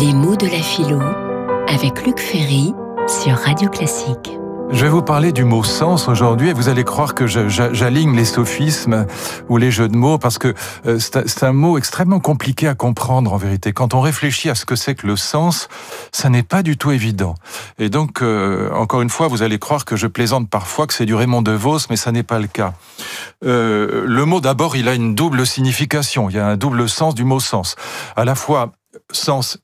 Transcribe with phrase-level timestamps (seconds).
[0.00, 1.00] Les mots de la philo
[1.68, 2.74] avec Luc Ferry
[3.06, 4.38] sur Radio Classique.
[4.70, 8.24] Je vais vous parler du mot sens aujourd'hui et vous allez croire que j'aligne les
[8.24, 9.06] sophismes
[9.48, 10.52] ou les jeux de mots parce que
[10.86, 13.72] euh, c'est un mot extrêmement compliqué à comprendre en vérité.
[13.72, 15.68] Quand on réfléchit à ce que c'est que le sens,
[16.10, 17.36] ça n'est pas du tout évident.
[17.78, 21.06] Et donc, euh, encore une fois, vous allez croire que je plaisante parfois, que c'est
[21.06, 22.72] du Raymond DeVos, mais ça n'est pas le cas.
[23.44, 27.14] Euh, le mot d'abord, il a une double signification, il y a un double sens
[27.14, 27.76] du mot sens.
[28.16, 28.72] À la fois
[29.12, 29.58] sens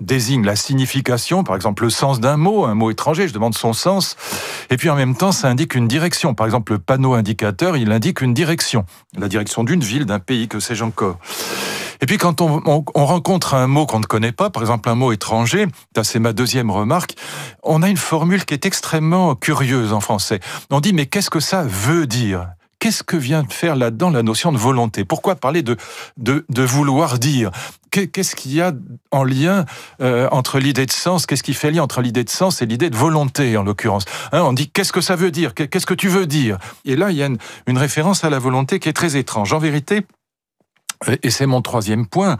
[0.00, 3.72] désigne la signification, par exemple le sens d'un mot, un mot étranger, je demande son
[3.72, 4.16] sens,
[4.70, 6.34] et puis en même temps ça indique une direction.
[6.34, 8.84] Par exemple le panneau indicateur, il indique une direction,
[9.16, 11.18] la direction d'une ville, d'un pays, que sais-je encore.
[12.00, 12.60] Et puis quand on,
[12.94, 15.66] rencontre un mot qu'on ne connaît pas, par exemple un mot étranger,
[16.02, 17.14] c'est ma deuxième remarque,
[17.62, 20.40] on a une formule qui est extrêmement curieuse en français.
[20.70, 22.48] On dit mais qu'est-ce que ça veut dire?
[22.80, 25.06] Qu'est-ce que vient de faire là-dedans la notion de volonté?
[25.06, 25.76] Pourquoi parler de,
[26.18, 27.50] de, de vouloir dire?
[27.94, 28.72] Qu'est-ce qu'il y a
[29.12, 29.66] en lien
[30.00, 31.26] euh, entre l'idée de sens?
[31.26, 34.04] Qu'est-ce qui fait lien entre l'idée de sens et l'idée de volonté, en l'occurrence?
[34.32, 35.54] Hein, On dit qu'est-ce que ça veut dire?
[35.54, 36.58] Qu'est-ce que tu veux dire?
[36.84, 37.28] Et là, il y a
[37.66, 39.52] une référence à la volonté qui est très étrange.
[39.52, 40.04] En vérité,
[41.22, 42.36] et c'est mon troisième point.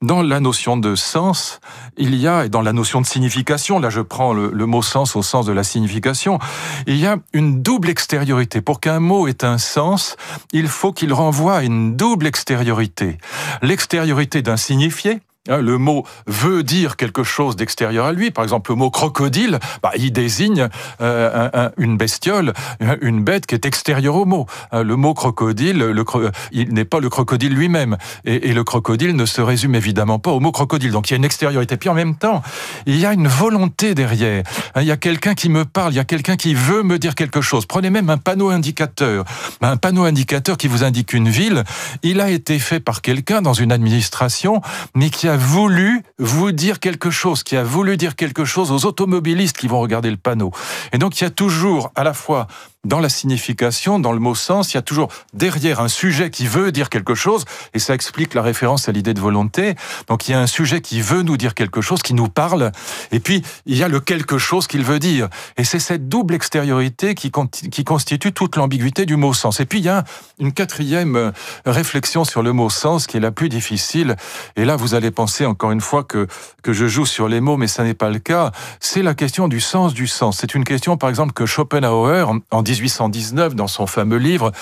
[0.00, 1.60] Dans la notion de sens,
[1.96, 5.14] il y a, et dans la notion de signification, là je prends le, mot sens
[5.14, 6.40] au sens de la signification,
[6.88, 8.60] il y a une double extériorité.
[8.60, 10.16] Pour qu'un mot ait un sens,
[10.52, 13.18] il faut qu'il renvoie à une double extériorité.
[13.62, 18.30] L'extériorité d'un signifié, le mot veut dire quelque chose d'extérieur à lui.
[18.30, 20.68] Par exemple, le mot crocodile, bah, il désigne
[21.00, 22.52] euh, une bestiole,
[23.00, 24.46] une bête qui est extérieure au mot.
[24.70, 26.04] Hein, le mot crocodile, le
[26.52, 27.96] il n'est pas le crocodile lui-même.
[28.24, 30.92] Et, le crocodile ne se résume évidemment pas au mot crocodile.
[30.92, 31.76] Donc il y a une extériorité.
[31.76, 32.42] Puis en même temps,
[32.86, 34.44] il y a une volonté derrière.
[34.74, 36.98] Hein, il y a quelqu'un qui me parle, il y a quelqu'un qui veut me
[36.98, 37.66] dire quelque chose.
[37.66, 39.24] Prenez même un panneau indicateur.
[39.60, 41.64] Un panneau indicateur qui vous indique une ville,
[42.02, 44.60] il a été fait par quelqu'un dans une administration,
[44.94, 48.86] mais qui a voulu vous dire quelque chose, qui a voulu dire quelque chose aux
[48.86, 50.52] automobilistes qui vont regarder le panneau.
[50.92, 52.46] Et donc il y a toujours à la fois
[52.84, 56.46] dans la signification, dans le mot sens, il y a toujours derrière un sujet qui
[56.46, 57.44] veut dire quelque chose,
[57.74, 59.76] et ça explique la référence à l'idée de volonté.
[60.08, 62.72] Donc il y a un sujet qui veut nous dire quelque chose, qui nous parle,
[63.12, 65.28] et puis il y a le quelque chose qu'il veut dire.
[65.56, 67.30] Et c'est cette double extériorité qui,
[67.70, 69.60] qui constitue toute l'ambiguïté du mot sens.
[69.60, 70.02] Et puis il y a
[70.40, 71.30] une quatrième euh,
[71.64, 74.16] réflexion sur le mot sens qui est la plus difficile,
[74.56, 76.26] et là vous allez penser encore une fois que,
[76.62, 78.52] que je joue sur les mots, mais ça n'est pas le cas.
[78.80, 80.38] C'est la question du sens du sens.
[80.40, 84.52] C'est une question par exemple que Schopenhauer, en 1819, dans son fameux livre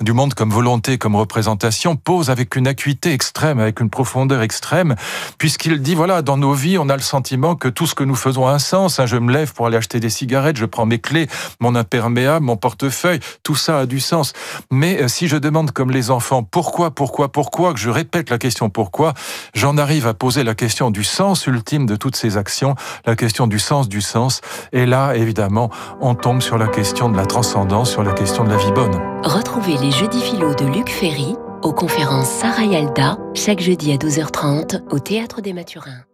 [0.00, 4.94] Du monde comme volonté, comme représentation, pose avec une acuité extrême, avec une profondeur extrême,
[5.38, 8.14] puisqu'il dit, voilà, dans nos vies, on a le sentiment que tout ce que nous
[8.14, 9.00] faisons a un sens.
[9.00, 11.28] Hein, je me lève pour aller acheter des cigarettes, je prends mes clés,
[11.60, 14.32] mon imperméable, mon portefeuille, tout ça a du sens.
[14.70, 18.38] Mais euh, si je demande comme les enfants, pourquoi, pourquoi, pourquoi, que je répète la
[18.38, 19.14] question pourquoi,
[19.54, 22.74] j'en arrive à poser la question du sens ultime de toutes ces actions,
[23.06, 24.40] la question du sens du sens.
[24.72, 25.70] Et là, évidemment,
[26.00, 28.98] on tombe sur la question de la transcendance sur la question de la vie bonne.
[29.24, 34.82] Retrouvez les jeudis philo de Luc Ferry aux conférences Sarah Yalda chaque jeudi à 12h30
[34.90, 36.07] au Théâtre des Mathurins.